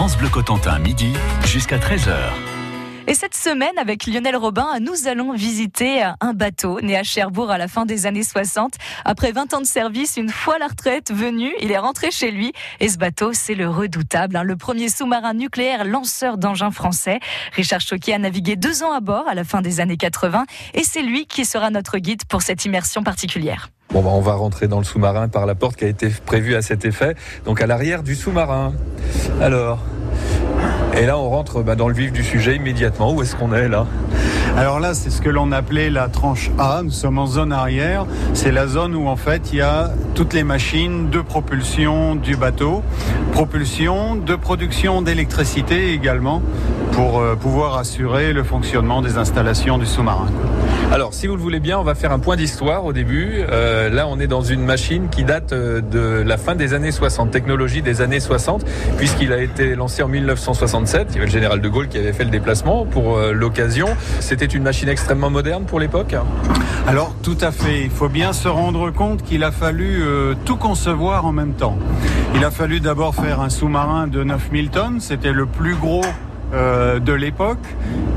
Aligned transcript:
France 0.00 0.16
Bleu 0.16 0.30
Cotentin, 0.30 0.78
midi 0.78 1.12
jusqu'à 1.44 1.76
13h. 1.76 2.16
Et 3.06 3.12
cette 3.12 3.34
semaine, 3.34 3.76
avec 3.76 4.06
Lionel 4.06 4.34
Robin, 4.34 4.78
nous 4.80 5.06
allons 5.06 5.34
visiter 5.34 6.02
un 6.22 6.32
bateau 6.32 6.80
né 6.80 6.96
à 6.96 7.02
Cherbourg 7.02 7.50
à 7.50 7.58
la 7.58 7.68
fin 7.68 7.84
des 7.84 8.06
années 8.06 8.22
60. 8.22 8.76
Après 9.04 9.30
20 9.32 9.52
ans 9.52 9.60
de 9.60 9.66
service, 9.66 10.16
une 10.16 10.30
fois 10.30 10.56
la 10.56 10.68
retraite 10.68 11.12
venue, 11.12 11.52
il 11.60 11.70
est 11.70 11.76
rentré 11.76 12.10
chez 12.10 12.30
lui. 12.30 12.54
Et 12.80 12.88
ce 12.88 12.96
bateau, 12.96 13.34
c'est 13.34 13.54
le 13.54 13.68
redoutable, 13.68 14.36
hein, 14.36 14.42
le 14.42 14.56
premier 14.56 14.88
sous-marin 14.88 15.34
nucléaire 15.34 15.84
lanceur 15.84 16.38
d'engins 16.38 16.70
français. 16.70 17.20
Richard 17.52 17.82
Choquet 17.82 18.14
a 18.14 18.18
navigué 18.18 18.56
deux 18.56 18.82
ans 18.82 18.92
à 18.92 19.00
bord 19.00 19.28
à 19.28 19.34
la 19.34 19.44
fin 19.44 19.60
des 19.60 19.80
années 19.80 19.98
80 19.98 20.46
et 20.72 20.82
c'est 20.82 21.02
lui 21.02 21.26
qui 21.26 21.44
sera 21.44 21.68
notre 21.68 21.98
guide 21.98 22.24
pour 22.24 22.40
cette 22.40 22.64
immersion 22.64 23.02
particulière. 23.02 23.68
Bon, 23.92 24.02
bah, 24.02 24.10
on 24.12 24.20
va 24.20 24.34
rentrer 24.34 24.68
dans 24.68 24.78
le 24.78 24.84
sous-marin 24.84 25.28
par 25.28 25.46
la 25.46 25.56
porte 25.56 25.76
qui 25.76 25.84
a 25.84 25.88
été 25.88 26.10
prévue 26.24 26.54
à 26.54 26.62
cet 26.62 26.84
effet. 26.84 27.16
Donc 27.44 27.60
à 27.60 27.66
l'arrière 27.66 28.04
du 28.04 28.14
sous-marin. 28.14 28.72
Alors, 29.40 29.80
et 30.96 31.06
là, 31.06 31.18
on 31.18 31.28
rentre 31.28 31.62
bah, 31.62 31.74
dans 31.74 31.88
le 31.88 31.94
vif 31.94 32.12
du 32.12 32.22
sujet 32.22 32.54
immédiatement. 32.54 33.12
Où 33.12 33.22
est-ce 33.22 33.34
qu'on 33.34 33.52
est 33.52 33.68
là? 33.68 33.86
Alors 34.60 34.78
là, 34.78 34.92
c'est 34.92 35.08
ce 35.08 35.22
que 35.22 35.30
l'on 35.30 35.52
appelait 35.52 35.88
la 35.88 36.08
tranche 36.08 36.50
A. 36.58 36.82
Nous 36.84 36.90
sommes 36.90 37.18
en 37.18 37.24
zone 37.24 37.50
arrière. 37.50 38.04
C'est 38.34 38.52
la 38.52 38.66
zone 38.66 38.94
où 38.94 39.08
en 39.08 39.16
fait 39.16 39.54
il 39.54 39.60
y 39.60 39.62
a 39.62 39.90
toutes 40.14 40.34
les 40.34 40.44
machines 40.44 41.08
de 41.08 41.22
propulsion 41.22 42.14
du 42.14 42.36
bateau, 42.36 42.82
propulsion, 43.32 44.16
de 44.16 44.36
production 44.36 45.00
d'électricité 45.00 45.94
également 45.94 46.42
pour 46.92 47.20
euh, 47.20 47.36
pouvoir 47.36 47.78
assurer 47.78 48.34
le 48.34 48.42
fonctionnement 48.42 49.00
des 49.00 49.16
installations 49.16 49.78
du 49.78 49.86
sous-marin. 49.86 50.28
Alors, 50.92 51.14
si 51.14 51.26
vous 51.26 51.36
le 51.36 51.40
voulez 51.40 51.60
bien, 51.60 51.78
on 51.78 51.84
va 51.84 51.94
faire 51.94 52.12
un 52.12 52.18
point 52.18 52.36
d'histoire 52.36 52.84
au 52.84 52.92
début. 52.92 53.44
Euh, 53.50 53.88
là, 53.88 54.08
on 54.08 54.18
est 54.18 54.26
dans 54.26 54.42
une 54.42 54.64
machine 54.64 55.08
qui 55.08 55.24
date 55.24 55.52
euh, 55.52 55.80
de 55.80 56.22
la 56.26 56.36
fin 56.36 56.56
des 56.56 56.74
années 56.74 56.90
60, 56.90 57.30
technologie 57.30 57.80
des 57.80 58.02
années 58.02 58.20
60, 58.20 58.66
puisqu'il 58.98 59.32
a 59.32 59.40
été 59.40 59.74
lancé 59.76 60.02
en 60.02 60.08
1967. 60.08 61.06
Il 61.10 61.14
y 61.14 61.16
avait 61.18 61.26
le 61.26 61.32
général 61.32 61.60
de 61.60 61.68
Gaulle 61.68 61.88
qui 61.88 61.96
avait 61.96 62.12
fait 62.12 62.24
le 62.24 62.30
déplacement 62.30 62.84
pour 62.84 63.18
l'occasion. 63.18 63.88
C'était 64.18 64.48
une 64.54 64.62
machine 64.62 64.88
extrêmement 64.88 65.30
moderne 65.30 65.64
pour 65.64 65.80
l'époque 65.80 66.14
Alors, 66.86 67.14
tout 67.22 67.38
à 67.40 67.52
fait. 67.52 67.82
Il 67.82 67.90
faut 67.90 68.08
bien 68.08 68.32
se 68.32 68.48
rendre 68.48 68.90
compte 68.90 69.22
qu'il 69.22 69.44
a 69.44 69.52
fallu 69.52 70.02
tout 70.44 70.56
concevoir 70.56 71.26
en 71.26 71.32
même 71.32 71.52
temps. 71.54 71.78
Il 72.34 72.44
a 72.44 72.50
fallu 72.50 72.80
d'abord 72.80 73.14
faire 73.14 73.40
un 73.40 73.48
sous-marin 73.48 74.06
de 74.06 74.22
9000 74.24 74.70
tonnes. 74.70 75.00
C'était 75.00 75.32
le 75.32 75.46
plus 75.46 75.74
gros 75.74 76.04
euh, 76.52 76.98
de 76.98 77.12
l'époque. 77.12 77.58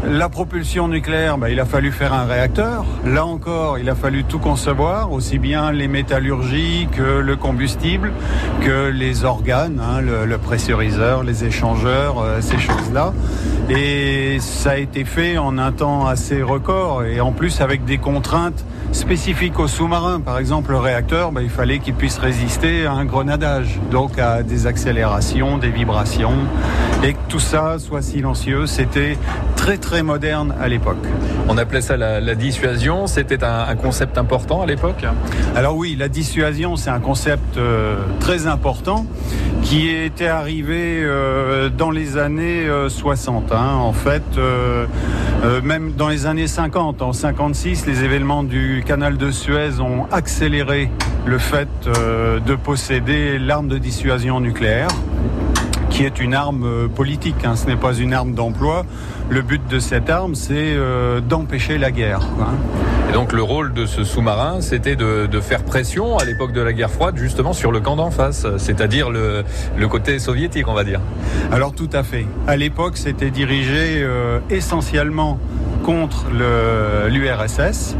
La 0.06 0.28
propulsion 0.28 0.88
nucléaire, 0.88 1.38
bah, 1.38 1.50
il 1.50 1.60
a 1.60 1.66
fallu 1.66 1.92
faire 1.92 2.14
un 2.14 2.26
réacteur. 2.26 2.84
Là 3.06 3.26
encore, 3.26 3.78
il 3.78 3.90
a 3.90 3.96
fallu 3.96 4.24
tout 4.24 4.40
concevoir, 4.40 5.12
aussi 5.12 5.40
bien 5.40 5.72
les 5.72 5.88
métallurgies 5.88 6.88
que 6.92 7.20
le 7.20 7.36
combustible, 7.36 8.12
que 8.62 8.90
les 8.90 9.24
organes, 9.24 9.80
hein, 9.80 10.02
le, 10.02 10.38
pressuriseur, 10.38 11.24
les 11.24 11.46
échangeurs, 11.46 12.20
euh, 12.20 12.42
ces 12.42 12.58
choses-là. 12.58 13.14
Et 13.70 14.40
ça 14.40 14.72
a 14.72 14.78
été 14.78 15.06
fait 15.06 15.38
en 15.38 15.58
un 15.58 15.72
temps 15.72 16.08
assez 16.08 16.42
record 16.42 17.04
et 17.04 17.22
en 17.22 17.32
plus 17.32 17.62
avec 17.62 17.86
des 17.86 17.98
contraintes 17.98 18.66
spécifiques 18.94 19.60
aux 19.60 19.68
sous-marins. 19.68 20.20
Par 20.20 20.38
exemple, 20.38 20.72
le 20.72 20.80
réacteur, 20.80 21.32
bah, 21.32 21.42
il 21.42 21.50
fallait 21.50 21.80
qu'il 21.80 21.94
puisse 21.94 22.18
résister 22.18 22.86
à 22.86 22.94
un 22.94 23.06
grenadage, 23.06 23.80
donc 23.92 24.18
à 24.20 24.44
des 24.44 24.68
accélérations, 24.68 25.58
des 25.58 25.70
vibrations, 25.70 26.38
et 27.04 27.14
que 27.14 27.20
tout 27.28 27.40
ça 27.40 27.78
soit 27.80 28.02
si 28.02 28.24
c'était 28.68 29.18
très 29.64 29.78
très 29.78 30.04
moderne 30.04 30.54
à 30.60 30.68
l'époque. 30.68 31.06
On 31.48 31.58
appelait 31.58 31.80
ça 31.80 31.96
la, 31.96 32.36
dissuasion, 32.36 33.08
c'était 33.08 33.46
un, 33.46 33.74
concept 33.78 34.18
important 34.18 34.62
à 34.62 34.66
l'époque 34.66 35.06
Alors 35.56 35.78
oui, 35.78 35.96
la 35.98 36.10
dissuasion 36.10 36.76
c'est 36.76 36.90
un 36.90 37.00
concept 37.00 37.56
euh, 37.56 37.96
très 38.20 38.46
important 38.46 39.06
qui 39.62 39.88
était 39.88 40.28
arrivé 40.28 41.00
euh, 41.02 41.70
dans 41.70 41.92
les 41.92 42.18
années 42.18 42.68
60. 42.90 43.54
Euh, 43.54 43.56
hein. 43.56 43.76
En 43.76 43.94
fait, 43.94 44.24
même 45.64 45.94
dans 45.94 46.10
les 46.10 46.26
années 46.26 46.48
50, 46.48 47.02
en 47.02 47.14
56, 47.14 47.86
les 47.86 48.04
événements 48.04 48.44
du 48.44 48.84
canal 48.86 49.16
de 49.16 49.32
Suez 49.32 49.80
ont 49.80 50.08
accéléré 50.12 50.92
le 51.26 51.38
fait 51.38 51.70
de 51.86 52.56
posséder 52.56 53.40
l'arme 53.40 53.70
de 53.70 53.78
dissuasion 53.78 54.42
nucléaire 54.42 54.90
qui 55.94 56.04
est 56.04 56.20
une 56.20 56.34
arme 56.34 56.64
euh, 56.66 56.88
politique. 56.88 57.46
Hein. 57.46 57.56
Ce 57.56 57.68
n'est 57.68 57.76
pas 57.76 57.94
une 57.94 58.14
arme 58.14 58.34
d'emploi. 58.34 58.84
Le 59.30 59.44
but 59.44 59.62
de 59.70 59.78
cette 59.78 60.10
arme, 60.10 60.34
c'est 60.34 60.74
euh, 60.76 61.22
d'empêcher 61.22 61.78
la 61.78 61.92
guerre. 61.92 62.22
Hein. 62.42 62.56
Et 63.10 63.14
donc 63.14 63.32
le 63.32 63.44
rôle 63.44 63.74
de 63.74 63.86
ce 63.86 64.04
sous-marin, 64.04 64.60
c'était 64.62 64.96
de, 64.96 65.28
faire 65.40 65.64
pression 65.64 66.18
à 66.18 66.26
l'époque 66.26 66.52
de 66.52 66.62
la 66.62 66.74
guerre 66.74 66.90
froide, 66.90 67.16
justement 67.18 67.54
sur 67.54 67.72
le 67.72 67.80
camp 67.80 67.96
d'en 67.96 68.10
face, 68.10 68.48
c'est-à-dire 68.58 69.12
le, 69.12 69.44
côté 69.88 70.18
soviétique, 70.18 70.68
on 70.68 70.74
va 70.74 70.84
dire. 70.84 71.00
Alors 71.52 71.74
tout 71.74 71.90
à 71.94 72.02
fait. 72.02 72.26
À 72.48 72.56
l'époque, 72.56 72.98
c'était 72.98 73.30
dirigé 73.30 74.02
euh, 74.02 74.40
essentiellement 74.50 75.38
contre 75.84 76.26
l'URSS. 77.10 77.96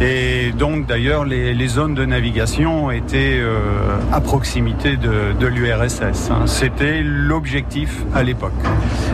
Et 0.00 0.52
donc 0.52 0.86
d'ailleurs 0.86 1.24
les, 1.24 1.68
zones 1.68 1.94
de 1.94 2.04
navigation 2.04 2.90
étaient 2.90 3.38
euh, 3.40 3.98
à 4.12 4.20
proximité 4.20 4.96
de, 4.96 5.46
l'URSS. 5.46 6.30
Hein. 6.30 6.46
C'était 6.46 7.02
l'objectif 7.02 8.02
à 8.14 8.22
l'époque. 8.22 8.52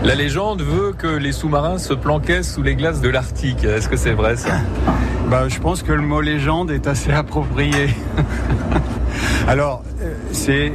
La 0.04 0.14
légende 0.14 0.62
veut 0.62 0.92
que 0.96 1.06
les 1.06 1.32
sous-marins 1.32 1.78
se 1.78 1.94
planquaient 1.94 2.42
sous 2.42 2.62
les 2.62 2.74
glaces 2.74 3.00
de 3.00 3.08
l'Arctique. 3.08 3.64
Est-ce 3.64 3.88
que 3.88 3.96
c'est 3.96 4.12
vrai 4.12 4.36
ça? 4.36 4.60
Bah, 5.28 5.48
Je 5.48 5.58
pense 5.58 5.82
que 5.82 5.92
le 5.92 6.02
mot 6.02 6.20
légende 6.20 6.70
est 6.70 6.86
assez 6.86 7.12
approprié. 7.12 7.88
Alors, 9.46 9.82
euh, 10.00 10.14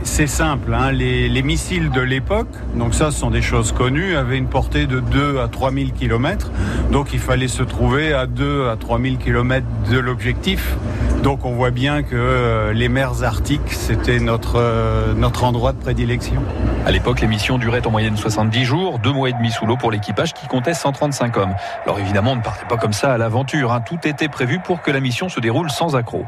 c'est 0.03 0.27
simple. 0.27 0.73
Hein. 0.73 0.91
Les, 0.91 1.41
missiles 1.41 1.89
de 1.89 2.01
l'époque, 2.01 2.49
donc 2.75 2.93
ça, 2.93 3.09
ce 3.09 3.19
sont 3.19 3.31
des 3.31 3.41
choses 3.41 3.71
connues, 3.71 4.15
avaient 4.15 4.37
une 4.37 4.47
portée 4.47 4.85
de 4.85 4.99
2 4.99 5.39
à 5.39 5.47
3 5.47 5.71
000 5.71 5.89
km. 5.97 6.51
Donc, 6.91 7.09
il 7.11 7.19
fallait 7.19 7.47
se 7.47 7.63
trouver 7.63 8.13
à 8.13 8.27
2 8.27 8.67
à 8.67 8.75
3 8.75 9.01
000 9.01 9.15
km 9.15 9.65
de 9.89 9.97
l'objectif. 9.97 10.77
Donc, 11.23 11.43
on 11.43 11.51
voit 11.51 11.71
bien 11.71 12.01
que 12.01 12.15
euh, 12.15 12.71
les 12.71 12.87
mers 12.87 13.23
arctiques, 13.23 13.71
c'était 13.73 14.19
notre, 14.19 14.55
euh, 14.55 15.13
notre 15.13 15.43
endroit 15.43 15.73
de 15.73 15.77
prédilection. 15.77 16.41
À 16.85 16.91
l'époque, 16.91 17.19
les 17.19 17.27
missions 17.27 17.57
duraient 17.57 17.85
en 17.85 17.91
moyenne 17.91 18.15
70 18.15 18.63
jours, 18.63 18.99
deux 18.99 19.11
mois 19.11 19.29
et 19.29 19.33
demi 19.33 19.51
sous 19.51 19.65
l'eau 19.65 19.75
pour 19.75 19.91
l'équipage 19.91 20.33
qui 20.33 20.47
comptait 20.47 20.73
135 20.73 21.35
hommes. 21.35 21.55
Alors, 21.83 21.99
évidemment, 21.99 22.31
on 22.31 22.35
ne 22.37 22.41
partait 22.41 22.67
pas 22.67 22.77
comme 22.77 22.93
ça 22.93 23.11
à 23.11 23.17
l'aventure. 23.17 23.73
Hein. 23.73 23.81
Tout 23.81 23.99
était 24.05 24.29
prévu 24.29 24.59
pour 24.59 24.81
que 24.81 24.91
la 24.91 25.01
mission 25.01 25.27
se 25.27 25.41
déroule 25.41 25.69
sans 25.69 25.97
accroc. 25.97 26.25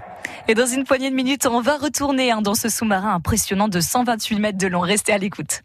Et 0.50 0.56
dans 0.56 0.66
une 0.66 0.84
poignée 0.84 1.10
de 1.10 1.16
minutes, 1.16 1.48
on 1.50 1.62
va 1.62 1.78
retourner 1.78 2.32
hein, 2.32 2.42
dans 2.42 2.56
ce 2.56 2.68
sous-marin 2.68 3.14
impressionnant 3.16 3.70
de 3.70 3.80
128 3.80 4.40
mètres 4.40 4.58
de 4.58 4.68
long. 4.68 4.82
Restez 4.82 5.14
à 5.14 5.18
l'écoute. 5.18 5.62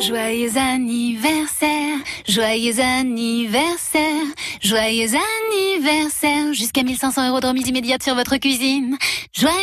Joyeux 0.00 0.56
anniversaire, 0.56 1.98
joyeux 2.28 2.80
anniversaire, 2.80 4.22
joyeux 4.62 5.08
anniversaire. 5.08 6.52
Jusqu'à 6.52 6.82
1500 6.82 7.30
euros 7.30 7.40
de 7.40 7.46
remise 7.46 7.66
immédiate 7.66 8.02
sur 8.02 8.14
votre 8.14 8.36
cuisine. 8.36 8.96
Joyeux 9.32 9.54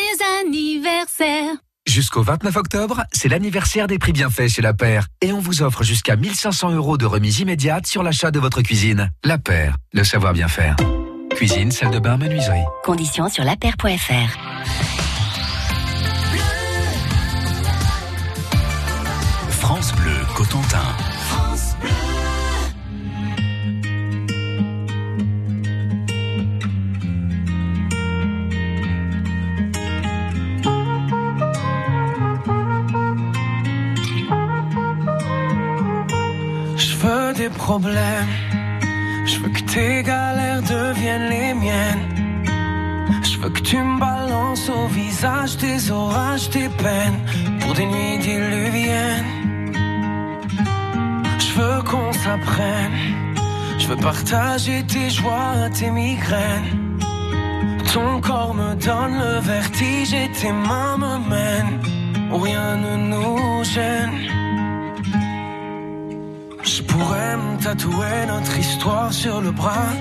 anniversaire. 0.42 1.54
Jusqu'au 1.88 2.24
29 2.24 2.56
octobre, 2.58 3.04
c'est 3.12 3.30
l'anniversaire 3.30 3.88
des 3.88 4.00
prix 4.00 4.14
bienfaits 4.14 4.48
chez 4.48 4.62
La 4.62 4.74
Paire. 4.74 5.08
Et 5.22 5.32
on 5.34 5.40
vous 5.40 5.62
offre 5.62 5.84
jusqu'à 5.84 6.16
1500 6.16 6.72
euros 6.72 6.98
de 6.98 7.06
remise 7.06 7.40
immédiate 7.40 7.86
sur 7.86 8.02
l'achat 8.02 8.32
de 8.32 8.40
votre 8.40 8.62
cuisine. 8.62 9.12
La 9.24 9.38
Paire, 9.38 9.76
le 9.94 10.04
savoir 10.04 10.34
bien 10.34 10.48
faire. 10.48 10.76
Cuisine, 11.36 11.72
salle 11.72 11.92
de 11.92 12.00
bain, 12.00 12.18
menuiserie. 12.18 12.64
Conditions 12.84 13.30
sur 13.30 13.44
lapaire.fr. 13.44 14.38
France 19.64 19.94
Bleu, 19.96 20.12
Je 36.76 36.96
veux 36.98 37.34
des 37.34 37.50
problèmes 37.50 38.28
je 39.26 39.40
veux 39.40 39.50
que 39.50 39.62
tes 39.62 40.04
galères 40.04 40.62
deviennent 40.62 41.30
les 41.30 41.54
miennes. 41.54 42.06
Je 43.24 43.38
veux 43.40 43.50
que 43.50 43.62
tu 43.62 43.78
me 43.78 44.00
balances 44.00 44.70
au 44.70 44.88
visage 44.88 45.58
tes 45.58 45.90
orages, 45.90 46.50
tes 46.50 46.70
peines 46.70 47.20
pour 47.62 47.74
des 47.74 47.86
nuits 47.86 48.20
diluviennes. 48.20 49.53
Je 51.56 51.62
veux 51.62 51.84
qu'on 51.84 52.12
s'apprenne. 52.12 52.98
Je 53.78 53.88
veux 53.88 53.96
partager 53.98 54.84
tes 54.88 55.10
joies, 55.12 55.70
tes 55.78 55.92
migraines. 55.92 56.98
Ton 57.94 58.22
corps 58.22 58.56
me 58.56 58.74
donne 58.74 59.20
le 59.20 59.40
vertige 59.40 60.14
et 60.14 60.32
tes 60.32 60.52
mains 60.52 60.98
me 60.98 61.30
mènent 61.30 61.80
rien 62.32 62.78
ne 62.78 62.96
nous 63.12 63.64
gêne. 63.64 64.16
Je 66.64 66.82
pourrais 66.82 67.38
me 67.38 67.62
tatouer 67.62 68.26
notre 68.28 68.58
histoire 68.58 69.14
sur 69.14 69.40
le 69.42 69.52
bras, 69.52 69.94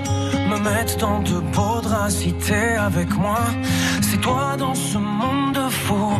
me 0.49 0.57
mettre 0.57 0.97
dans 0.97 1.19
de 1.19 1.39
beaux 1.53 1.81
draps 1.81 2.25
avec 2.79 3.15
moi. 3.15 3.45
C'est 4.01 4.21
toi 4.21 4.55
dans 4.57 4.75
ce 4.75 4.97
monde 4.97 5.53
de 5.53 5.69
fou, 5.69 6.13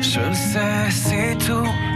je 0.00 0.20
le 0.20 0.34
sais, 0.34 0.90
c'est 0.90 1.36
tout. 1.46 1.95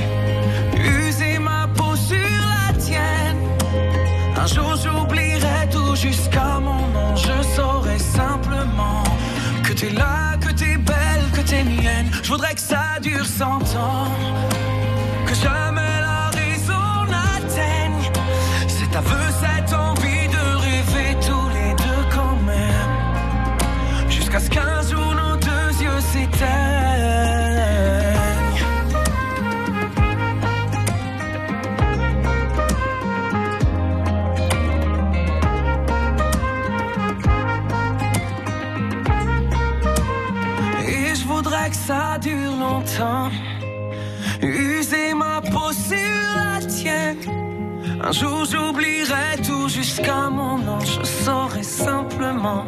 Un 4.41 4.47
jour 4.47 4.75
j'oublierai 4.75 5.69
tout 5.71 5.95
jusqu'à 5.95 6.59
mon 6.59 6.87
nom. 6.87 7.15
Je 7.15 7.43
saurai 7.55 7.99
simplement 7.99 9.03
que 9.63 9.71
t'es 9.71 9.91
là, 9.91 10.35
que 10.41 10.51
t'es 10.51 10.77
belle, 10.77 11.25
que 11.31 11.41
t'es 11.41 11.63
mienne. 11.63 12.09
Je 12.23 12.31
voudrais 12.31 12.55
que 12.55 12.59
ça 12.59 12.99
dure 13.03 13.23
cent 13.23 13.61
ans. 13.77 14.07
Que 15.27 15.35
jamais 15.35 15.93
la 16.01 16.31
raison 16.39 17.05
n'atteigne. 17.11 18.11
Cet 18.67 18.95
aveu, 18.95 19.25
cette 19.41 19.73
envie 19.75 19.80
dure 42.17 42.55
longtemps. 42.57 43.29
User 44.41 45.13
ma 45.13 45.41
peau 45.41 45.71
sur 45.71 45.97
la 46.35 46.65
tienne. 46.65 47.17
Un 48.03 48.11
jour 48.11 48.45
j'oublierai 48.45 49.37
tout 49.45 49.69
jusqu'à 49.69 50.29
mon 50.29 50.57
nom. 50.57 50.79
Je 50.79 51.03
saurai 51.03 51.63
simplement 51.63 52.65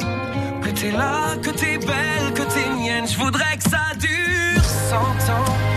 que 0.62 0.69
t'es 0.69 0.92
là, 0.92 1.36
que 1.42 1.50
t'es 1.50 1.78
belle, 1.78 2.34
que 2.34 2.44
t'es 2.44 2.69
mienne. 2.78 3.07
Je 3.07 3.18
voudrais 3.18 3.57
que 3.57 3.69
ça 3.69 3.94
dure 4.00 4.63
cent 4.63 5.31
ans. 5.31 5.73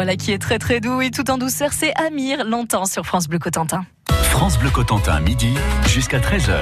Voilà 0.00 0.16
qui 0.16 0.32
est 0.32 0.38
très 0.38 0.58
très 0.58 0.80
doux 0.80 1.02
et 1.02 1.10
tout 1.10 1.30
en 1.30 1.36
douceur, 1.36 1.74
c'est 1.74 1.92
Amir, 1.94 2.46
longtemps 2.46 2.86
sur 2.86 3.04
France 3.04 3.28
Bleu 3.28 3.38
Cotentin. 3.38 3.84
France 4.08 4.58
Bleu 4.58 4.70
Cotentin, 4.70 5.20
midi 5.20 5.52
jusqu'à 5.86 6.18
13h. 6.18 6.56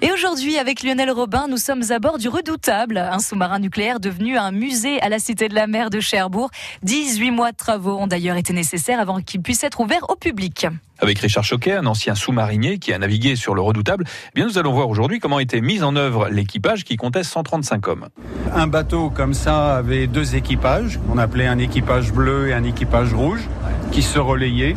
Et 0.00 0.10
aujourd'hui, 0.12 0.56
avec 0.56 0.82
Lionel 0.82 1.10
Robin, 1.10 1.46
nous 1.46 1.58
sommes 1.58 1.82
à 1.90 1.98
bord 1.98 2.16
du 2.16 2.30
Redoutable, 2.30 2.96
un 2.96 3.18
sous-marin 3.18 3.58
nucléaire 3.58 4.00
devenu 4.00 4.38
un 4.38 4.50
musée 4.50 4.98
à 5.02 5.10
la 5.10 5.18
Cité 5.18 5.48
de 5.50 5.54
la 5.54 5.66
Mer 5.66 5.90
de 5.90 6.00
Cherbourg. 6.00 6.50
18 6.84 7.32
mois 7.32 7.52
de 7.52 7.56
travaux 7.58 7.98
ont 7.98 8.06
d'ailleurs 8.06 8.36
été 8.38 8.54
nécessaires 8.54 8.98
avant 8.98 9.20
qu'il 9.20 9.42
puisse 9.42 9.62
être 9.62 9.80
ouvert 9.80 10.08
au 10.08 10.16
public. 10.16 10.66
Avec 11.00 11.20
Richard 11.20 11.44
Choquet, 11.44 11.74
un 11.74 11.86
ancien 11.86 12.14
sous-marinier 12.14 12.78
qui 12.78 12.92
a 12.92 12.98
navigué 12.98 13.36
sur 13.36 13.54
le 13.54 13.60
redoutable, 13.60 14.04
eh 14.06 14.30
bien 14.34 14.46
nous 14.46 14.58
allons 14.58 14.72
voir 14.72 14.88
aujourd'hui 14.88 15.20
comment 15.20 15.38
était 15.38 15.60
mise 15.60 15.84
en 15.84 15.94
œuvre 15.94 16.28
l'équipage 16.28 16.84
qui 16.84 16.96
comptait 16.96 17.22
135 17.22 17.86
hommes. 17.88 18.08
Un 18.54 18.66
bateau 18.66 19.10
comme 19.10 19.34
ça 19.34 19.76
avait 19.76 20.06
deux 20.06 20.34
équipages, 20.34 20.98
on 21.12 21.18
appelait 21.18 21.46
un 21.46 21.58
équipage 21.58 22.12
bleu 22.12 22.48
et 22.48 22.54
un 22.54 22.64
équipage 22.64 23.14
rouge, 23.14 23.42
qui 23.92 24.02
se 24.02 24.18
relayaient. 24.18 24.74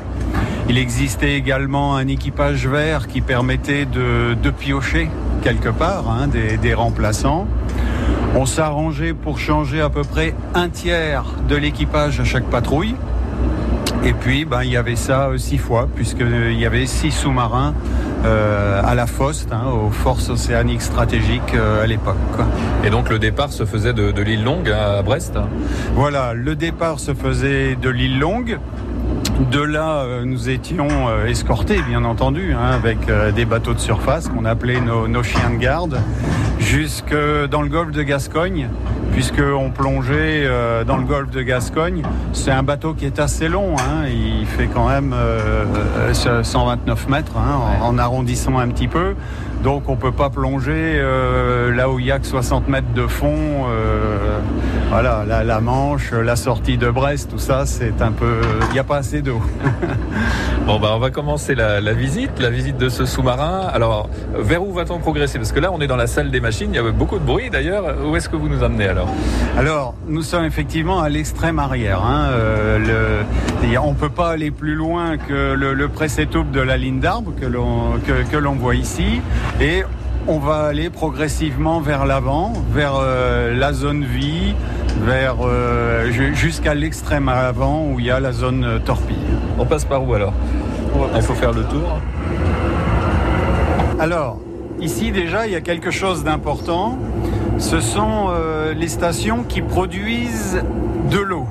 Il 0.69 0.77
existait 0.77 1.35
également 1.35 1.95
un 1.95 2.07
équipage 2.07 2.67
vert 2.67 3.07
qui 3.07 3.21
permettait 3.21 3.85
de, 3.85 4.35
piocher 4.51 5.09
quelque 5.43 5.69
part 5.69 6.09
hein, 6.09 6.27
des 6.27 6.73
remplaçants. 6.73 7.47
On 8.33 8.45
s'arrangeait 8.45 9.13
pour 9.13 9.39
changer 9.39 9.81
à 9.81 9.89
peu 9.89 10.03
près 10.03 10.33
un 10.53 10.69
tiers 10.69 11.25
de 11.49 11.55
l'équipage 11.55 12.21
à 12.21 12.23
chaque 12.23 12.45
patrouille. 12.45 12.95
Et 14.03 14.13
puis, 14.13 14.45
ben, 14.45 14.63
il 14.63 14.71
y 14.71 14.77
avait 14.77 14.95
ça 14.95 15.27
euh, 15.27 15.37
six 15.37 15.57
fois, 15.57 15.87
puisqu'il 15.93 16.59
y 16.59 16.65
avait 16.65 16.85
six 16.85 17.11
sous-marins 17.11 17.73
euh, 18.25 18.81
à 18.83 18.95
la 18.95 19.05
FOST, 19.05 19.51
hein, 19.51 19.65
aux 19.71 19.91
Forces 19.91 20.29
Océaniques 20.29 20.81
Stratégiques 20.81 21.53
euh, 21.53 21.83
à 21.83 21.87
l'époque. 21.87 22.15
Et 22.83 22.89
donc 22.89 23.09
le 23.09 23.19
départ 23.19 23.51
se 23.51 23.65
faisait 23.65 23.93
de, 23.93 24.11
de 24.11 24.21
l'île 24.21 24.43
Longue 24.43 24.69
à 24.69 25.01
Brest. 25.01 25.37
Voilà, 25.93 26.33
le 26.33 26.55
départ 26.55 26.99
se 26.99 27.13
faisait 27.13 27.75
de 27.75 27.89
l'île 27.89 28.19
Longue. 28.19 28.59
De 29.51 29.61
là, 29.61 30.01
euh, 30.03 30.23
nous 30.23 30.49
étions 30.49 30.87
euh, 31.09 31.25
escortés, 31.25 31.81
bien 31.81 32.05
entendu, 32.05 32.53
hein, 32.53 32.71
avec 32.73 33.09
euh, 33.09 33.31
des 33.31 33.45
bateaux 33.45 33.73
de 33.73 33.79
surface 33.79 34.29
qu'on 34.29 34.45
appelait 34.45 34.79
nos, 34.79 35.07
nos 35.07 35.23
chiens 35.23 35.49
de 35.49 35.57
garde, 35.57 35.99
jusque 36.59 37.15
dans 37.49 37.61
le 37.61 37.67
golfe 37.67 37.91
de 37.91 38.03
Gascogne, 38.03 38.69
puisqu'on 39.11 39.71
plongeait 39.71 40.47
dans 40.85 40.95
le 40.97 41.03
golfe 41.03 41.31
de 41.31 41.41
Gascogne. 41.41 42.03
C'est 42.33 42.51
un 42.51 42.63
bateau 42.63 42.93
qui 42.93 43.05
est 43.05 43.19
assez 43.19 43.49
long, 43.49 43.75
hein, 43.77 44.07
il 44.07 44.45
fait 44.45 44.67
quand 44.67 44.87
même 44.87 45.13
euh, 45.13 45.65
euh, 46.07 46.43
129 46.43 47.09
mètres, 47.09 47.33
hein, 47.35 47.59
en, 47.81 47.87
en 47.87 47.97
arrondissant 47.97 48.57
un 48.59 48.69
petit 48.69 48.87
peu. 48.87 49.15
Donc 49.63 49.89
on 49.89 49.95
peut 49.95 50.11
pas 50.11 50.29
plonger 50.29 50.71
euh, 50.97 51.73
là 51.75 51.89
où 51.89 51.99
il 51.99 52.05
y 52.05 52.11
a 52.11 52.19
que 52.19 52.25
60 52.27 52.67
mètres 52.69 52.93
de 52.95 53.05
fond. 53.07 53.35
euh, 53.69 54.39
voilà, 54.91 55.23
la, 55.27 55.43
la 55.43 55.61
Manche, 55.61 56.11
la 56.11 56.35
sortie 56.35 56.77
de 56.77 56.89
Brest, 56.89 57.29
tout 57.31 57.39
ça, 57.39 57.65
c'est 57.65 58.01
un 58.01 58.11
peu, 58.11 58.41
il 58.69 58.73
n'y 58.73 58.79
a 58.79 58.83
pas 58.83 58.97
assez 58.97 59.21
d'eau. 59.21 59.41
Bon 60.67 60.79
bah 60.79 60.91
on 60.93 60.99
va 60.99 61.09
commencer 61.09 61.55
la, 61.55 61.81
la 61.81 61.93
visite, 61.93 62.39
la 62.39 62.51
visite 62.51 62.77
de 62.77 62.87
ce 62.87 63.03
sous-marin. 63.05 63.67
Alors 63.73 64.09
vers 64.37 64.61
où 64.61 64.71
va-t-on 64.71 64.99
progresser? 64.99 65.39
Parce 65.39 65.51
que 65.51 65.59
là 65.59 65.71
on 65.73 65.81
est 65.81 65.87
dans 65.87 65.95
la 65.95 66.05
salle 66.05 66.29
des 66.29 66.39
machines, 66.39 66.69
il 66.71 66.75
y 66.75 66.79
avait 66.79 66.91
beaucoup 66.91 67.17
de 67.17 67.23
bruit 67.23 67.49
d'ailleurs. 67.49 67.95
Où 68.05 68.15
est-ce 68.15 68.29
que 68.29 68.35
vous 68.35 68.47
nous 68.47 68.63
emmenez 68.63 68.87
alors? 68.87 69.07
Alors, 69.57 69.95
nous 70.07 70.21
sommes 70.21 70.45
effectivement 70.45 71.01
à 71.01 71.09
l'extrême 71.09 71.57
arrière. 71.57 72.03
Hein. 72.05 72.29
Euh, 72.33 72.77
le- 72.77 73.77
on 73.79 73.95
peut 73.95 74.09
pas 74.09 74.29
aller 74.29 74.51
plus 74.51 74.75
loin 74.75 75.17
que 75.17 75.53
le, 75.53 75.73
le 75.73 75.89
de 76.51 76.61
la 76.61 76.77
ligne 76.77 76.99
d'arbre 76.99 77.31
que 77.39 77.45
l'on 77.47 77.93
que, 78.05 78.23
que 78.31 78.37
l'on 78.37 78.53
voit 78.53 78.75
ici. 78.75 79.19
Et 79.59 79.83
on 80.27 80.39
va 80.39 80.65
aller 80.65 80.89
progressivement 80.89 81.79
vers 81.81 82.05
l'avant, 82.05 82.53
vers 82.71 82.93
euh, 82.95 83.53
la 83.55 83.73
zone 83.73 84.03
vie, 84.03 84.55
vers 85.03 85.35
euh, 85.43 86.09
ju- 86.11 86.35
jusqu'à 86.35 86.73
l'extrême 86.73 87.27
avant 87.29 87.85
où 87.85 87.99
il 87.99 88.05
y 88.05 88.11
a 88.11 88.19
la 88.19 88.31
zone 88.31 88.63
euh, 88.63 88.79
torpille. 88.79 89.15
On 89.57 89.65
passe 89.65 89.85
par 89.85 90.07
où 90.07 90.13
alors? 90.13 90.33
Il 91.15 91.21
faut 91.21 91.33
faire 91.33 91.53
le 91.53 91.63
tour. 91.63 91.99
Alors, 93.99 94.39
ici 94.79 95.11
déjà, 95.11 95.47
il 95.47 95.53
y 95.53 95.55
a 95.55 95.61
quelque 95.61 95.91
chose 95.91 96.23
d'important. 96.23 96.97
Ce 97.57 97.79
sont 97.79 98.27
euh, 98.29 98.73
les 98.73 98.87
stations 98.87 99.43
qui 99.47 99.61
produisent 99.61 100.61
de 101.09 101.19
l'eau. 101.19 101.45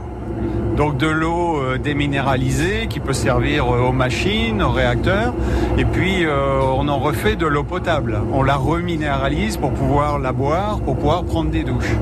Donc 0.80 0.96
de 0.96 1.08
l'eau 1.08 1.58
euh, 1.58 1.76
déminéralisée 1.76 2.86
qui 2.88 3.00
peut 3.00 3.12
servir 3.12 3.66
euh, 3.66 3.82
aux 3.82 3.92
machines, 3.92 4.62
aux 4.62 4.70
réacteurs. 4.70 5.34
Et 5.76 5.84
puis 5.84 6.24
euh, 6.24 6.58
on 6.74 6.88
en 6.88 6.98
refait 6.98 7.36
de 7.36 7.44
l'eau 7.44 7.64
potable. 7.64 8.18
On 8.32 8.42
la 8.42 8.56
reminéralise 8.56 9.58
pour 9.58 9.72
pouvoir 9.72 10.18
la 10.18 10.32
boire, 10.32 10.80
pour 10.80 10.96
pouvoir 10.96 11.24
prendre 11.24 11.50
des 11.50 11.64
douches. 11.64 11.94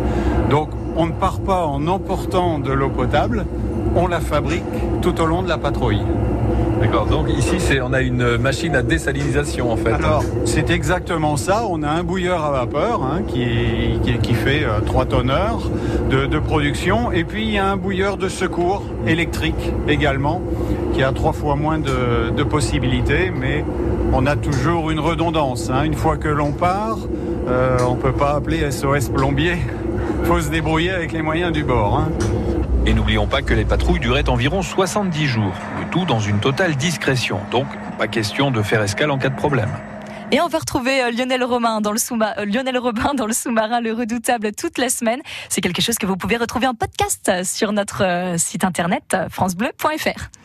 Donc 0.48 0.68
on 0.96 1.06
ne 1.06 1.10
part 1.12 1.40
pas 1.40 1.66
en 1.66 1.88
emportant 1.88 2.60
de 2.60 2.70
l'eau 2.70 2.88
potable, 2.88 3.46
on 3.96 4.06
la 4.06 4.20
fabrique 4.20 4.62
tout 5.02 5.20
au 5.20 5.26
long 5.26 5.42
de 5.42 5.48
la 5.48 5.58
patrouille. 5.58 6.04
D'accord. 6.80 7.06
Donc 7.06 7.28
ici, 7.30 7.56
on 7.82 7.92
a 7.92 8.00
une 8.00 8.36
machine 8.38 8.74
à 8.76 8.82
désalinisation 8.82 9.72
en 9.72 9.76
fait. 9.76 9.92
Alors, 9.92 10.22
c'est 10.44 10.70
exactement 10.70 11.36
ça. 11.36 11.64
On 11.68 11.82
a 11.82 11.88
un 11.88 12.04
bouilleur 12.04 12.44
à 12.44 12.50
vapeur 12.52 13.02
hein, 13.02 13.22
qui, 13.26 14.34
fait 14.34 14.64
euh, 14.64 14.80
3 14.80 15.06
tonnes 15.06 15.30
heure 15.30 15.70
de, 16.10 16.38
production. 16.38 17.10
Et 17.12 17.24
puis, 17.24 17.44
il 17.44 17.50
y 17.52 17.58
a 17.58 17.66
un 17.66 17.76
bouilleur 17.76 18.16
de 18.16 18.28
secours 18.28 18.84
électrique 19.06 19.72
également, 19.88 20.40
qui 20.94 21.02
a 21.02 21.12
trois 21.12 21.32
fois 21.32 21.56
moins 21.56 21.78
de, 21.78 22.42
possibilités. 22.44 23.32
Mais 23.34 23.64
on 24.12 24.26
a 24.26 24.36
toujours 24.36 24.90
une 24.90 25.00
redondance. 25.00 25.70
hein. 25.70 25.82
Une 25.82 25.94
fois 25.94 26.16
que 26.16 26.28
l'on 26.28 26.52
part, 26.52 26.98
euh, 27.48 27.76
on 27.88 27.96
peut 27.96 28.12
pas 28.12 28.34
appeler 28.36 28.70
SOS 28.70 29.08
plombier. 29.08 29.56
faut 30.24 30.40
se 30.40 30.50
débrouiller 30.50 30.90
avec 30.90 31.12
les 31.12 31.22
moyens 31.22 31.52
du 31.52 31.64
bord. 31.64 31.98
hein. 31.98 32.08
Et 32.88 32.94
n'oublions 32.94 33.26
pas 33.26 33.42
que 33.42 33.52
les 33.52 33.66
patrouilles 33.66 34.00
duraient 34.00 34.30
environ 34.30 34.62
70 34.62 35.26
jours, 35.26 35.52
le 35.78 35.90
tout 35.90 36.06
dans 36.06 36.20
une 36.20 36.40
totale 36.40 36.74
discrétion. 36.74 37.38
Donc, 37.50 37.66
pas 37.98 38.08
question 38.08 38.50
de 38.50 38.62
faire 38.62 38.80
escale 38.80 39.10
en 39.10 39.18
cas 39.18 39.28
de 39.28 39.36
problème. 39.36 39.68
Et 40.32 40.40
on 40.40 40.48
va 40.48 40.56
retrouver 40.56 41.02
euh, 41.02 41.10
Lionel 41.10 41.44
Robin 41.44 41.82
dans 41.82 41.92
le 41.92 41.98
sous-marin, 41.98 42.46
Lionel 42.46 42.78
Robin 42.78 43.12
dans 43.12 43.26
le 43.26 43.34
sous-marin, 43.34 43.82
le 43.82 43.92
redoutable 43.92 44.52
toute 44.52 44.78
la 44.78 44.88
semaine. 44.88 45.20
C'est 45.50 45.60
quelque 45.60 45.82
chose 45.82 45.96
que 45.98 46.06
vous 46.06 46.16
pouvez 46.16 46.38
retrouver 46.38 46.66
en 46.66 46.72
podcast 46.72 47.30
sur 47.44 47.72
notre 47.72 48.04
euh, 48.04 48.38
site 48.38 48.64
internet 48.64 49.04
euh, 49.12 49.28
francebleu.fr. 49.28 50.30